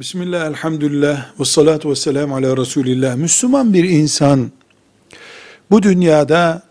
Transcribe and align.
Bismillah, 0.00 0.46
elhamdülillah, 0.46 1.26
ve 1.40 1.44
salatu 1.44 1.90
ve 1.90 1.96
selamu 1.96 2.36
ala 2.36 2.56
Resulillah. 2.56 3.16
Müslüman 3.16 3.74
bir 3.74 3.84
insan 3.84 4.50
bu 5.70 5.82
dünyada 5.82 6.62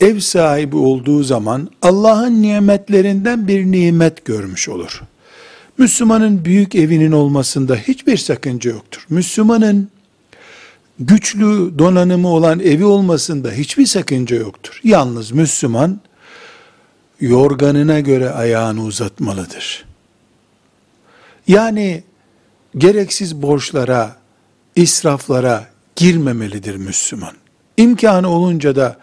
ev 0.00 0.20
sahibi 0.20 0.76
olduğu 0.76 1.22
zaman 1.22 1.70
Allah'ın 1.82 2.42
nimetlerinden 2.42 3.48
bir 3.48 3.64
nimet 3.64 4.24
görmüş 4.24 4.68
olur. 4.68 5.02
Müslümanın 5.78 6.44
büyük 6.44 6.74
evinin 6.74 7.12
olmasında 7.12 7.76
hiçbir 7.76 8.16
sakınca 8.16 8.70
yoktur. 8.70 9.06
Müslümanın 9.10 9.88
güçlü 10.98 11.78
donanımı 11.78 12.28
olan 12.28 12.60
evi 12.60 12.84
olmasında 12.84 13.50
hiçbir 13.50 13.86
sakınca 13.86 14.36
yoktur. 14.36 14.80
Yalnız 14.84 15.32
Müslüman 15.32 16.00
yorganına 17.20 18.00
göre 18.00 18.30
ayağını 18.30 18.82
uzatmalıdır. 18.84 19.84
Yani 21.46 22.02
gereksiz 22.78 23.42
borçlara, 23.42 24.16
israflara 24.76 25.66
girmemelidir 25.96 26.76
Müslüman. 26.76 27.34
İmkanı 27.76 28.28
olunca 28.28 28.76
da 28.76 28.96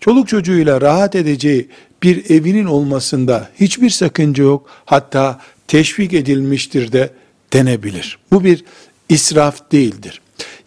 çoluk 0.00 0.28
çocuğuyla 0.28 0.80
rahat 0.80 1.14
edeceği 1.14 1.68
bir 2.02 2.30
evinin 2.30 2.64
olmasında 2.64 3.48
hiçbir 3.60 3.90
sakınca 3.90 4.44
yok. 4.44 4.68
Hatta 4.84 5.40
teşvik 5.68 6.12
edilmiştir 6.12 6.92
de 6.92 7.10
denebilir. 7.52 8.18
Bu 8.32 8.44
bir 8.44 8.64
israf 9.08 9.72
değildir. 9.72 10.20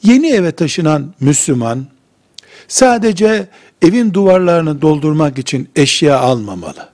Yeni 0.03 0.27
eve 0.27 0.52
taşınan 0.52 1.13
Müslüman 1.20 1.85
sadece 2.67 3.47
evin 3.81 4.13
duvarlarını 4.13 4.81
doldurmak 4.81 5.38
için 5.38 5.70
eşya 5.75 6.20
almamalı. 6.20 6.89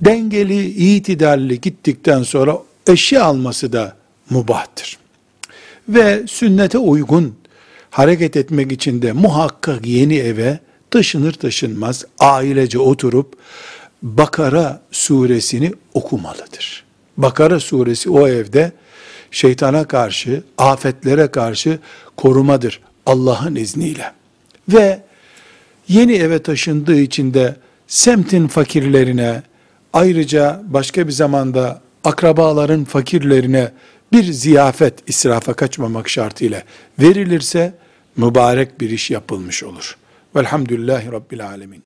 Dengeli, 0.00 0.66
itidalli 0.66 1.60
gittikten 1.60 2.22
sonra 2.22 2.58
eşya 2.86 3.24
alması 3.24 3.72
da 3.72 3.96
mubahtır. 4.30 4.98
Ve 5.88 6.22
sünnete 6.26 6.78
uygun 6.78 7.34
hareket 7.90 8.36
etmek 8.36 8.72
için 8.72 9.02
de 9.02 9.12
muhakkak 9.12 9.86
yeni 9.86 10.16
eve 10.16 10.58
taşınır 10.90 11.32
taşınmaz 11.32 12.04
ailece 12.18 12.78
oturup 12.78 13.36
Bakara 14.02 14.82
suresini 14.90 15.72
okumalıdır. 15.94 16.84
Bakara 17.16 17.60
suresi 17.60 18.10
o 18.10 18.28
evde 18.28 18.72
şeytana 19.30 19.84
karşı, 19.84 20.42
afetlere 20.58 21.26
karşı 21.26 21.78
korumadır 22.16 22.80
Allah'ın 23.06 23.54
izniyle. 23.54 24.12
Ve 24.68 25.02
yeni 25.88 26.12
eve 26.12 26.42
taşındığı 26.42 27.00
için 27.00 27.34
de 27.34 27.56
semtin 27.86 28.48
fakirlerine, 28.48 29.42
ayrıca 29.92 30.62
başka 30.64 31.06
bir 31.06 31.12
zamanda 31.12 31.80
akrabaların 32.04 32.84
fakirlerine 32.84 33.72
bir 34.12 34.24
ziyafet 34.24 35.08
israfa 35.08 35.54
kaçmamak 35.54 36.08
şartıyla 36.08 36.62
verilirse 36.98 37.74
mübarek 38.16 38.80
bir 38.80 38.90
iş 38.90 39.10
yapılmış 39.10 39.64
olur. 39.64 39.96
Velhamdülillahi 40.36 41.12
Rabbil 41.12 41.46
Alemin. 41.46 41.82